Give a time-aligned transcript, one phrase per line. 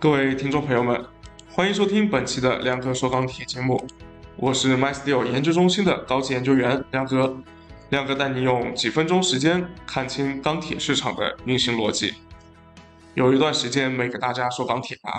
[0.00, 1.04] 各位听众朋友们，
[1.50, 3.84] 欢迎收听本期的亮哥说钢铁节目，
[4.36, 7.36] 我是 MySteel 研究中心的高级研究员亮哥。
[7.90, 12.14] 亮哥带你用几分钟时间看清钢铁市场的运行逻辑。
[13.14, 15.18] 有一段时间没给大家说钢铁了啊，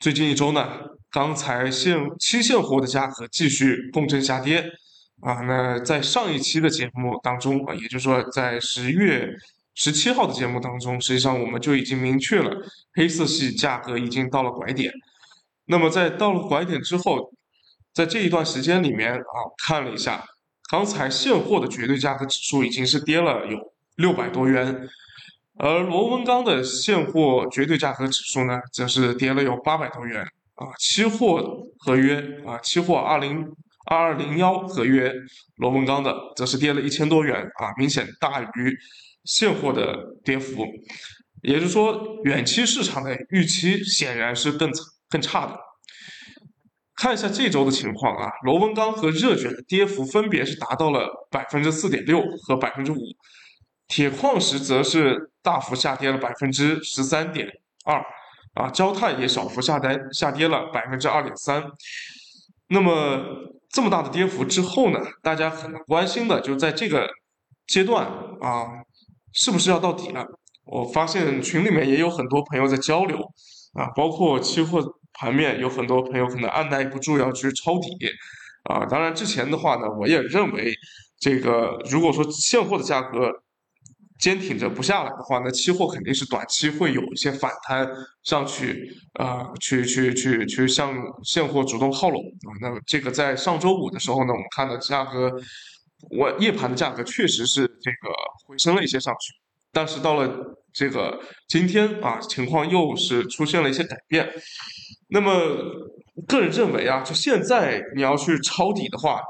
[0.00, 0.68] 最近一周呢，
[1.12, 4.72] 钢材现期现货的价格继续共振下跌
[5.20, 5.34] 啊。
[5.42, 9.32] 那在上一期的节目当中啊，也就是说在十月
[9.74, 12.50] 十七号的节目当中，实际上我们就已经明确了
[12.94, 14.92] 黑色系价格已经到了拐点。
[15.66, 17.32] 那么在到了拐点之后，
[17.92, 20.24] 在这一段时间里面啊，看了一下。
[20.70, 23.58] 刚才现货的绝对价格指数已经是跌了有
[23.96, 24.88] 六百多元，
[25.58, 30.22] 而螺纹钢的现货绝对价格指数呢，则是跌了有八百多元
[30.54, 30.68] 啊。
[30.78, 33.54] 期货合约啊，期货二零
[33.86, 35.12] 二二零幺合约
[35.56, 38.76] 螺纹钢的，则是跌了一千多元啊，明显大于
[39.24, 40.64] 现货的跌幅。
[41.42, 44.70] 也就是说，远期市场的预期显然是更
[45.08, 45.58] 更差的。
[46.94, 52.98] 看一下这周的情况啊，螺纹钢和热卷的跌幅分别是达到了百分之四点六和百分之五，
[53.88, 57.48] 铁矿石则是大幅下跌了百分之十三点
[57.84, 58.00] 二，
[58.54, 61.64] 啊，焦炭也小幅下跌下跌了百分之二点三。
[62.68, 63.20] 那么
[63.72, 67.08] 这么大的跌幅之后呢，大家很关心的就在这个
[67.66, 68.06] 阶段
[68.40, 68.68] 啊，
[69.32, 70.24] 是不是要到底了？
[70.64, 73.18] 我发现群里面也有很多朋友在交流
[73.72, 74.98] 啊，包括期货。
[75.14, 78.08] 盘面有很多朋友可能按耐不住要去抄底，
[78.62, 80.74] 啊，当然之前的话呢，我也认为
[81.20, 83.41] 这个如果说现货的价格
[84.22, 87.84] 坚挺着不下来的话，那期货肯定是短期会有一些反弹
[88.22, 90.94] 上去，啊，去去去去向
[91.24, 92.54] 现货主动靠拢啊。
[92.60, 95.32] 那么这个在上周五的时候呢，我们看到价格，
[96.16, 98.14] 我夜盘的价格确实是这个
[98.46, 99.34] 回升了一些上去，
[99.72, 104.30] 但是到了这个今天啊，情况又是出现了一些改变。
[105.08, 105.30] 那么，
[106.28, 109.20] 个人认为啊，就现在你要去抄底的话，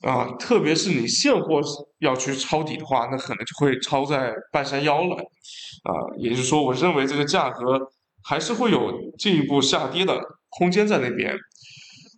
[0.00, 1.60] 啊，特别是你现货
[1.98, 7.78] 要去抄底的话，那可能就会抄在半山腰了，啊，也就是说，我认为这个价格
[8.22, 11.36] 还是会有进一步下跌的空间在那边。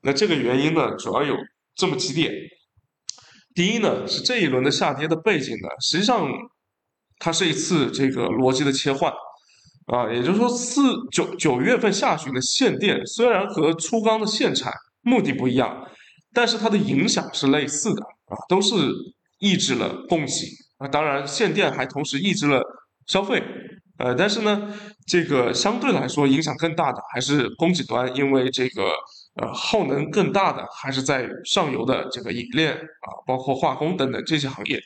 [0.03, 1.37] 那这个原因呢，主要有
[1.75, 2.33] 这么几点。
[3.55, 6.29] 第一呢，是这一轮的下跌的背景呢，实际上
[7.19, 9.13] 它是一次这个逻辑的切换。
[9.87, 10.81] 啊，也就是说，四
[11.11, 15.85] 九九月份下旬的限电虽然和粗钢的限产目的不一样，
[16.33, 18.75] 但是它的影响是类似的啊，都是
[19.39, 20.33] 抑制了供给
[20.79, 20.89] 啊。
[20.89, 22.63] 当然，限电还同时抑制了
[23.07, 23.43] 消费，
[23.99, 24.73] 呃，但是呢，
[25.07, 28.93] 这个相对来说影响更大的还是供给端，因为这个
[29.35, 34.81] 呃耗能更大的还是在上游的这个冶炼啊，包括化工等等这些行业。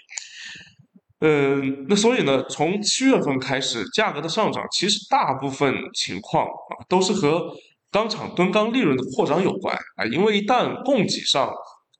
[1.21, 7.51] 嗯，那所以呢，从七月份开始，价格的上涨其实大部分情况啊都是和
[7.97, 11.51] 钢厂吨钢利润的扩张有关啊，因为一旦供给上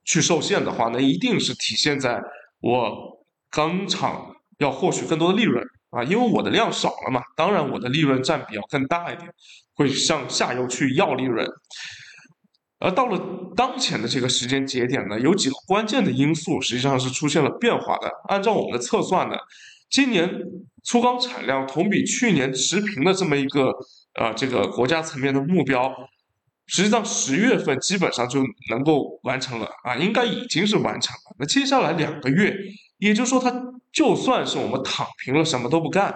[0.05, 2.21] 去受限的话，那一定是体现在
[2.61, 3.19] 我
[3.51, 9.27] 钢厂要获取更多的利润啊，因为我的量少了嘛，当然我的利润占比要更大一点，
[9.75, 11.49] 会向下游去要利润。
[12.79, 13.19] 而到了
[13.57, 18.11] 当前的这个时间节点呢，有几个关键的因素实际上是出现了变化的。
[18.29, 19.37] 按照我们的测算呢，
[19.89, 20.31] 今年
[20.85, 23.73] 粗钢产量同比去年持平的这么一个
[24.17, 25.93] 啊这个国家层面的目标，
[26.67, 31.37] 实际上十月份基本上就能够完成了啊，应该已经是完成了。
[31.39, 32.55] 那接下来两个月，
[32.99, 33.53] 也就是说，它
[33.93, 36.15] 就算是我们躺平了，什么都不干。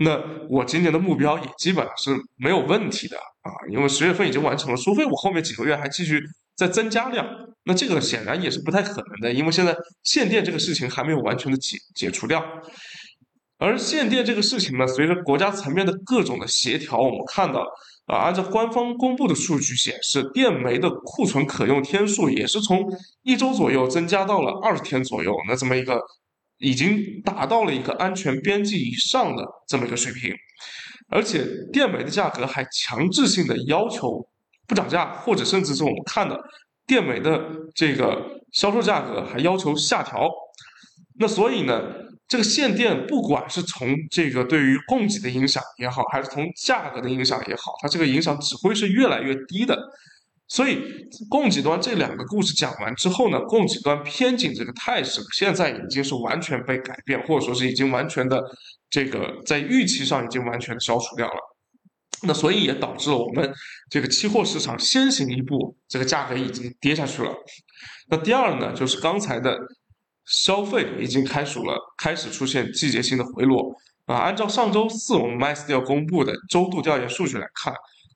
[0.00, 6.22] 那我今年的目标也基本上是没有问题的啊，因为十月份已经完成了，除非我后面几个月还继续
[6.54, 7.26] 再增加量，
[7.64, 12.40] 那这个显然也是不太可能的，因为现在限电这个事情还没有完全的解解除掉，
[13.58, 17.66] 而限电这个事情呢，随着国家层面的各种的协调，我们看到
[18.06, 22.84] 啊，按照官方公布的数据显示，电煤的库存可用天数也是从
[23.22, 26.00] 一周左右增加到了二十天左右，那这么一个。
[26.60, 30.34] 已经达到了一个安全边际以上的这么一个水平，
[31.08, 34.26] 而且电煤的价格还强制性的要求
[34.66, 36.36] 不涨价，或者甚至是我们看的
[36.84, 37.40] 电煤的
[37.76, 40.28] 这个销售价格还要求下调。
[41.20, 41.80] 那所以呢，
[42.28, 49.76] 这个限电不管是从这个对于供给的影响也好，还是从价格的影响也好，它这个影响只会是越来越低的。
[50.50, 50.82] 所以，
[51.28, 58.42] 供给端这两个故事讲完之后呢，供给端偏紧这个态势现在已经是完全被改变，或者说是已经完全的
[58.88, 61.56] 这个在预期上已经完全消除掉了。
[62.22, 63.52] 那所以也导致了我们
[63.90, 67.32] 这个期货市场先行一步，这个价格已经跌下去了。
[68.10, 69.54] 那第二呢，就是刚才的
[70.28, 73.74] 消费已经开始了，开始出现季节性的回落
[74.06, 77.72] 啊，按照上周四我们 MySQL 公布的周度调研数据来看，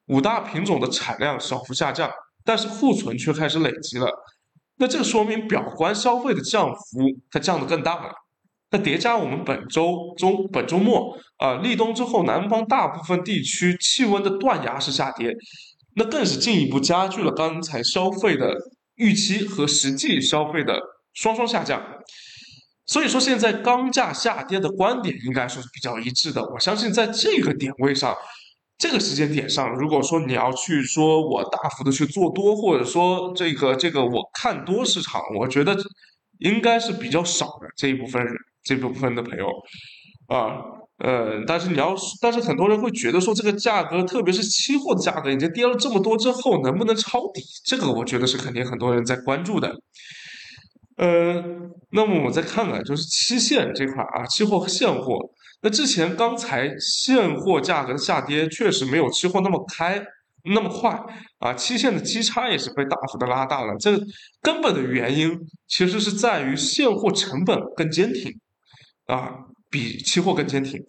[0.06, 2.10] 五大品种的产量小幅下降，
[2.44, 4.08] 但是库存却开始累积了。
[4.76, 7.00] 那这说明表观消费的降幅
[7.30, 8.12] 它降得更大了。
[8.70, 15.34] 那叠加我们本周中本周末啊立冬之后，南方大部分地区气温的断崖式下跌，
[15.94, 18.54] 那更是进一步加剧了刚才消费的
[18.96, 20.80] 预期和实际消费的
[21.14, 21.82] 双双下降。
[22.84, 26.42] 所以说，现在钢价下跌的观点应该说是比较一致的。
[26.50, 28.14] 我相信在这个点位上，
[28.76, 35.76] 这个时间点上，如果说你要去说我大幅的去做多，或者说这个这个我看多市场，我觉得
[36.40, 38.26] 应该是比较少的这一部分，
[38.64, 39.46] 这部分的朋友
[40.26, 40.58] 啊，
[40.98, 47.40] 呃，但是你要，但是很多人会觉得说这个价格，特别是期货的价格已经跌了这么多之后，能不能抄底？
[47.64, 49.72] 这个我觉得是肯定很多人在关注的。
[50.96, 51.42] 呃，
[51.90, 55.18] 那么我们再看看，就是期限这块啊，期货和现货。
[55.62, 60.04] 那之前刚才现货价格的下跌确实没有期货那么开
[60.44, 60.90] 那么快
[61.38, 63.74] 啊，期限的基差也是被大幅的拉大了。
[63.78, 63.96] 这
[64.40, 68.32] 根本的原因其实是在于现货成本更坚挺
[69.06, 69.30] 啊，
[69.70, 70.82] 比期货更坚挺。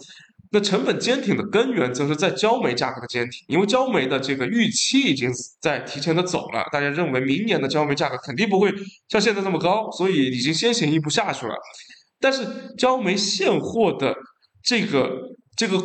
[0.53, 8.71] 那成本坚挺的根源，则是在焦煤价格的坚挺，因为焦煤的这个预期已经在提前的走了，大家认为明年的焦煤价格肯定不会
[9.09, 11.55] 像现在这么高，所以已经先行一步下去了。
[12.19, 12.47] 但是
[12.77, 14.15] 焦煤现货的
[14.63, 15.09] 这个
[15.57, 15.81] 这个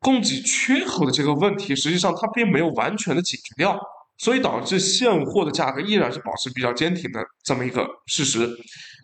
[0.00, 3.80] 供给缺口的这个问题，实际上它并没有完全的解决掉，
[4.18, 8.50] 所以导致现货的价格依然是保持比较坚挺的这么一个事实。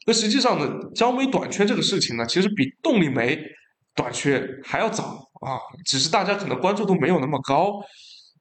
[0.04, 3.38] 那实际上呢，焦煤短缺这个事情呢，其实比动力煤。
[3.96, 5.04] 短缺还要早
[5.40, 7.80] 啊，只是大家可能关注度没有那么高，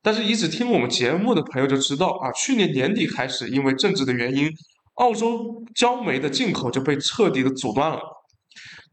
[0.03, 4.51] 但是一直听我们节目的朋友就知道啊，去年年底开始，因为政治的原因，
[4.95, 7.99] 澳洲焦煤的进口就被彻底的阻断了。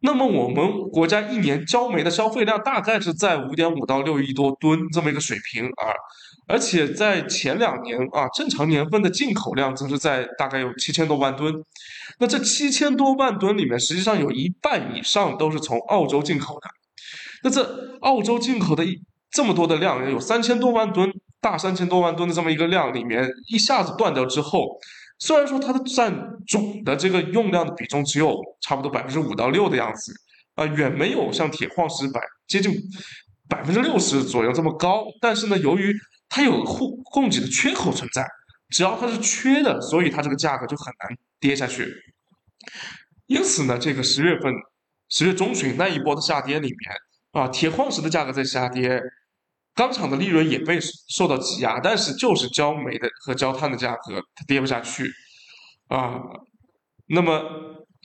[0.05, 5.95] 那么我们国家一年焦煤的消费量大概是在五点五到六亿多吨这么一个水平啊，
[6.49, 11.55] 而且在前两年啊，正常年份的进口量则是在大概有七千多万吨。
[12.19, 16.69] 那这七千多万吨里面，实际上有一半以上都是从澳洲进口的。
[17.45, 18.85] 那这澳洲进口的
[19.31, 24.81] 这么多的量，有三千多万吨，大三千多万吨的这么一个量里面，一下子断掉之后。
[25.25, 26.13] 虽然说它的占
[26.49, 30.13] 总的这个用量的比重只有差不多百分之五到六的样子，
[30.57, 32.75] 啊，远没有像铁矿石百接近
[33.49, 35.05] 百分之六十左右这么高。
[35.21, 35.95] 但是呢，由于
[36.29, 38.27] 它有供供给的缺口存在，
[38.71, 41.87] 只要它是缺的，所以它这个价格就很难跌下去。
[43.27, 44.53] 因此呢，这个十月份
[45.09, 49.01] 十月中旬那一波的下跌里面，啊，铁矿石的价格在下跌。
[49.75, 50.79] 钢厂的利润也被
[51.09, 55.11] 受到挤压，但是就是焦煤的和焦炭的价格它跌不下去，
[55.89, 56.21] 啊，
[57.07, 57.43] 那么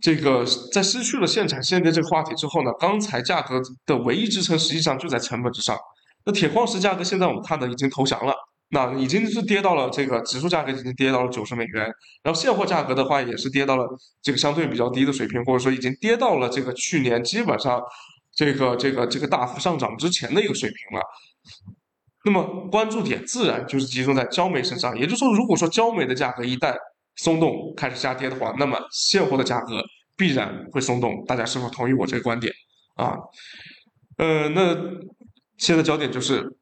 [0.02, 5.78] 这个在失去了现产现跌这个话题之后呢，钢材价格的唯一支撑实际上就在成本之上。
[6.26, 8.34] 那铁矿石价格现在我们看的已经投降了，
[8.70, 11.86] 那已经是跌到了这个指数价格已经跌到了九十美元，
[12.24, 13.86] 然后现货价格的话也是跌到了
[14.22, 17.82] 这个相对比较低的水平，或者说已经跌到了这个去年基本上
[18.36, 21.04] 这个这个这个大幅上涨之前的一个水平了。
[22.26, 26.76] 那么关注点自然就是集中在焦煤身上，也就是说，如果说焦煤的价格一旦
[27.16, 29.82] 松动开始下跌的话，那么现货的价格
[30.18, 31.24] 必然会松动。
[31.26, 32.52] 大家是否同意我这个观点
[32.96, 33.16] 啊？
[34.18, 34.76] 呃，那
[35.58, 36.58] 现在焦点就是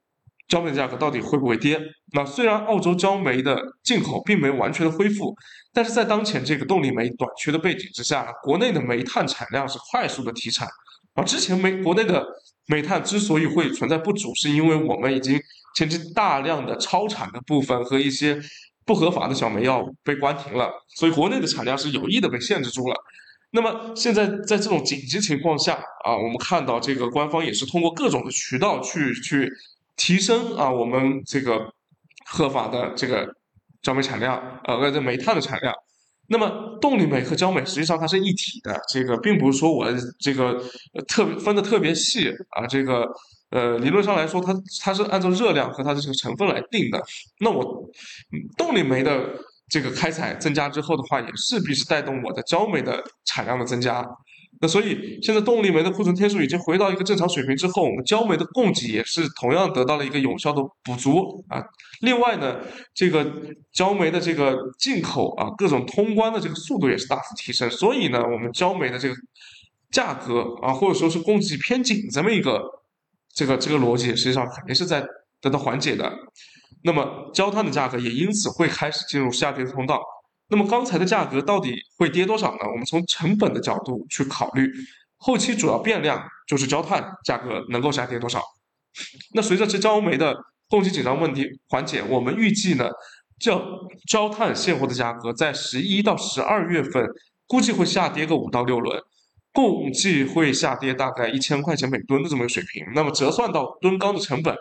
[0.48, 1.82] 焦煤的价格到底会不会跌？
[2.14, 5.36] 那虽然澳洲焦煤的进口并没有完全的恢复，
[5.74, 10.68] 但是在当前这个动力煤短缺的背景之下，国内的煤炭产量是快速的提产，
[11.16, 12.24] 而之前煤国内的。
[12.68, 15.40] 煤炭之所以会存在不足，是因为我们已经
[15.76, 18.40] 前期大量的超产的部分和一些
[18.86, 22.96] 不合法的小煤药被关停了，所以国内的产量是有意的被限制住了。
[23.52, 29.50] 那么现在在这种紧急情况下啊，我们看到这个官方也是通过各种的渠道去去
[29.96, 31.74] 提升啊我们这个
[32.26, 33.36] 合法的这个
[33.82, 35.74] 焦煤产量，呃，这煤炭的产量。
[36.28, 39.88] 那么动力煤和焦煤实际上它是一体的，这个并不是说我
[40.20, 40.62] 这个
[41.08, 43.08] 特别分的特别细啊，这个
[43.52, 47.02] 呃理论上来说它它是按照热量和它的这个成分来定的。
[47.40, 47.64] 那我
[48.58, 49.20] 动力煤的
[49.70, 54.06] 这个开采增加之后的话，也势必是带动我的焦煤的产量的增加。
[54.62, 61.62] 那所以现在动力煤的库存天数已经回到一个正常水平之后，我们焦煤的供给也是同样得到了一个有效的补足啊。
[62.02, 62.60] 另外呢，
[62.94, 63.26] 这个
[63.74, 67.70] 焦煤的这个进口啊，各种通关的这个速度也是大幅提升。
[67.70, 69.16] 所以呢，我们焦煤的这个
[69.92, 72.62] 价格啊，或者说是供给偏紧这么一个
[73.34, 75.06] 这个这个逻辑，实际上肯定是在
[75.42, 76.12] 得到缓解的。
[76.84, 80.02] 那么焦炭的价格也因此会开始进入下跌的通道。
[80.48, 82.60] 那么钢材的价格到底会跌多少呢？
[82.72, 84.72] 我们从成本的角度去考虑，
[85.18, 88.42] 后期主要变量就是焦炭价格能够下跌多少。
[89.34, 90.36] 那随着这焦煤的
[90.70, 92.90] 供给紧张问题缓解，我们预计呢，
[93.40, 93.62] 焦
[94.08, 97.06] 焦炭现货的价格在十一到十二月份
[97.48, 99.02] 估计会下跌个五到六轮，
[99.52, 102.86] 共计会下跌大概一千块钱每吨的这么一个水平。
[102.94, 104.56] 那么折算到吨钢的成本，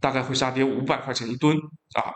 [0.00, 1.56] 大概会下跌五百块钱一吨
[1.94, 2.14] 啊。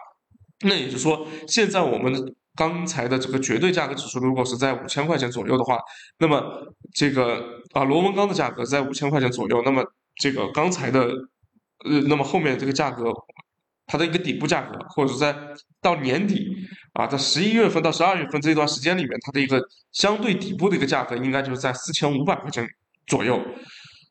[0.64, 5.78] 那也就是说，现在我们钢材的这个绝对价格指数如果是在五千块钱左右的话，
[6.18, 6.42] 那么
[6.94, 7.42] 这个
[7.72, 9.84] 啊螺纹钢的价格在五千块钱左右，那么
[10.16, 11.10] 这个钢材的。
[11.84, 13.12] 呃，那么后面这个价格，
[13.86, 15.36] 它的一个底部价格，或者是在
[15.80, 16.46] 到年底
[16.92, 22.64] 啊，在十一月份到十二月份这段时间里面，它的一个相对底部的一个价格，应该就是在四千五百块钱
[23.08, 23.36] 左右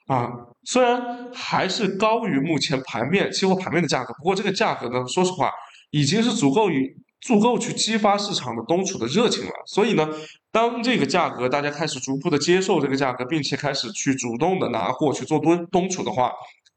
[0.07, 0.29] 啊。
[0.65, 5.49] 虽然还是高于目前盘面期货盘面的价格，不过这个价格呢，说实话，
[5.91, 9.51] 已经是足够于足够去激发市场的冬储的热情了。
[9.65, 10.09] 所以呢，
[10.51, 16.31] 当这个价格大家开始逐步的接受这个价格，并且开始去主动的拿货去做冬冬储的话。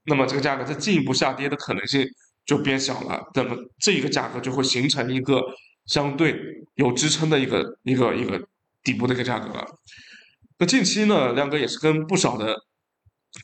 [0.07, 2.07] 那么这个价格再进一步下跌的可能性
[2.45, 5.43] 就变小了，那么这一个价格就会形成一个
[5.87, 6.37] 相对
[6.75, 8.39] 有支撑的一个一个一个
[8.83, 9.49] 底部的一个价格。
[10.59, 12.55] 那近期呢，亮哥也是跟不少的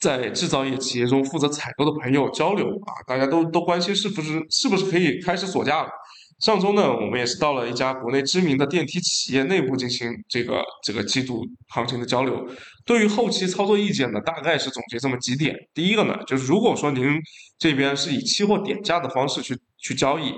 [0.02, 5.88] 在制造业企业中负责采购的朋友交流啊，大家都都关心是不是是不是可以开始锁价了。
[6.41, 12.47] 上周呢，我们也是到了一家国内知名的电梯企业内部进行这个这个季度行情的交流。
[12.87, 15.55] 对于后期操作意见呢，大概是总结这么几点。
[15.75, 17.05] 第一个呢，就是如果说您
[17.59, 20.33] 这边是以期货点价的方式去去交易，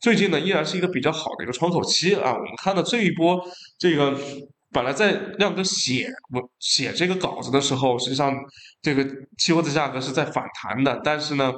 [0.00, 2.32] 最近呢依然是一个比较好的一个窗口期啊。
[2.32, 3.40] 我们看到这一波
[3.78, 4.18] 这个。
[4.72, 8.34] 本来在亮哥写我写这个稿子的时候，实际上
[8.82, 9.06] 这个
[9.38, 11.52] 期货的价格是在反弹的，但是呢，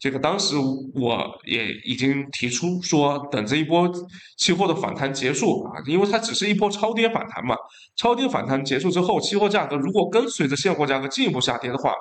[0.00, 0.56] 这个当时
[0.94, 3.88] 我也已经提出说，等这一波
[4.36, 7.54] 期货的反弹结束啊，因为它只是一波超跌反弹嘛，
[7.96, 11.92] 超跌反弹结束之后，期货价格如果跟随着现货价格进一步下跌的话，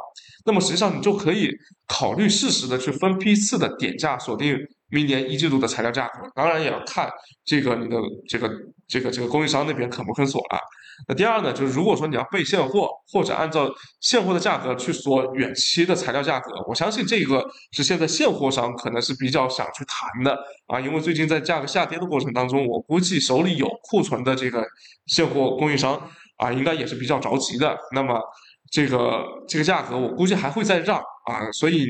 [0.46, 1.52] 那么实际上你就可以
[1.88, 4.58] 考虑适时的去分批次的点价锁定。
[4.94, 7.12] 明年一季度的材料价格，当然也要看
[7.44, 7.98] 这个你的
[8.30, 8.48] 这个
[8.88, 10.60] 这个这个供应商那边肯不肯锁了。
[11.08, 13.68] 那第二呢，就是如果说你要备现货，或者按照
[14.00, 24.64] 现货的价格去锁远期的材料价格，我相信这个是现在现货商可能是比较想去谈的啊，因为最近在价格下跌的过程当中，我估计手里有库存的这个
[25.08, 26.00] 现货供应商
[26.38, 27.76] 啊，应该也是比较着急的。
[27.96, 28.22] 那么
[28.70, 31.88] 这个这个价格，我估计还会再让啊，所以。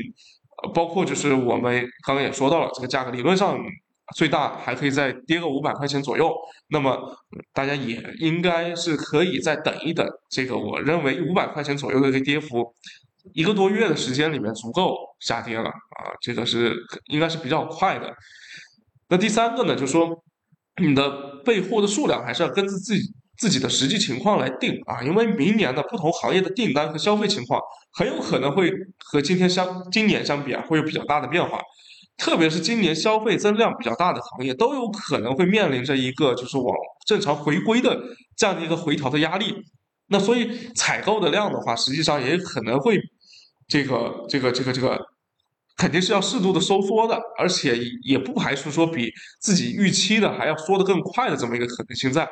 [0.74, 3.58] 包括就是我们刚刚也说到了，这个价格理论上
[4.14, 6.32] 最大还可以再跌个五百块钱左右，
[6.68, 7.16] 那么
[7.52, 10.06] 大家也应该是可以再等一等。
[10.30, 12.74] 这个我认为五百块钱左右的一个跌幅，
[13.32, 16.74] 一个多月的时间里面足够下跌了啊，这个是
[17.06, 18.14] 应该是比较快的。
[19.08, 20.22] 那第三个呢，就是说
[20.80, 23.12] 你的备货的数量还是要根据自己。
[23.36, 27.60] 自己的实际情况来定啊，因为明年的不同行业的订单和消费情况
[27.92, 31.60] 很有可能会和今天相今年相比啊，会有比较大的变化。
[32.16, 36.76] 特别是今年消费增量比较大的行业，都有可能会面临着一个就是往
[37.06, 38.00] 正常回归的
[38.36, 39.52] 这样的一个回调的压力。
[40.06, 43.00] 那所以采购的量的话，实际上也可能会
[43.66, 44.96] 这个这个这个这个
[45.76, 49.10] 肯定是要适度的收缩的，而且也不排除说比
[49.40, 52.28] 自己预期的还要缩得更快的这么一个可能性在。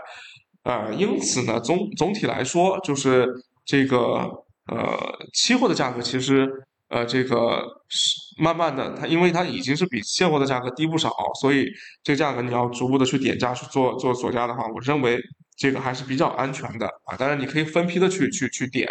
[0.65, 3.29] 呃，因此呢，总总体来说，就是
[3.65, 4.31] 这个
[4.69, 4.97] 呃，
[5.33, 6.49] 期货的价格其实
[6.89, 11.67] 呃，这个是慢慢的，它因为它已经是比现货的价格低不少，所以
[12.05, 15.19] 这个价格你要逐步的去点价去做做锁价的话，我认为
[15.57, 17.17] 这个还是比较安全的啊。
[17.17, 18.89] 当然你可以分批的去去去点，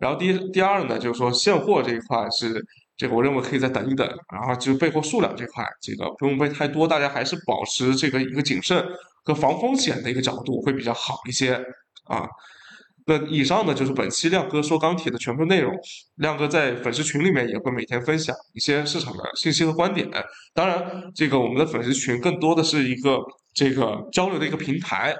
[0.00, 2.64] 然后第第二呢，就是说现货这一块是
[2.96, 8.84] 这个我认为可以再等一等，然后就是备货数量这块，这个不用备太多，大家还是保持这个一个谨慎。
[9.24, 11.54] 和防风险的一个角度会比较好一些
[12.04, 12.28] 啊。
[13.06, 15.70] 那以上呢就是本期亮哥说钢铁的全部内容。
[16.14, 20.08] 亮哥在粉丝群里面也会每天分享一些市场的信息和观点。
[20.54, 23.18] 当然，这个我们的粉丝群更多的是一个
[23.52, 25.14] 这个交流的一个平台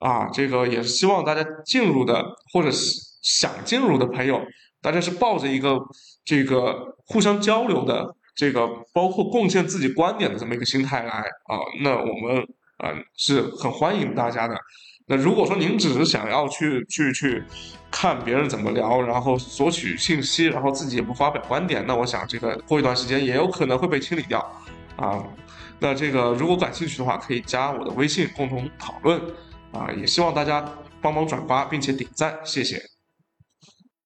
[0.00, 0.28] 啊。
[0.30, 4.38] 这个也是希望大家进入的或者是想进入的朋友，
[4.82, 5.78] 大家是抱着一个
[6.26, 11.56] 这个互相交流的这个包括贡献自己观点的这么一个心态来啊。
[11.82, 12.46] 那我们。
[12.80, 14.54] 啊，是很欢迎大家的。
[15.06, 17.42] 那如果说您只是想要去去去
[17.90, 24.38] 看别人怎么聊，然后索取信息，然后自己也不发表观点，那我想这个过一段时间也有可能会被清理掉
[24.96, 25.22] 啊。
[25.78, 29.20] 那这个如果感兴趣的话，可以加我的微信共同讨论
[29.72, 29.90] 啊。
[29.96, 30.64] 也希望大家
[31.02, 32.80] 帮忙转发并且点赞，谢谢。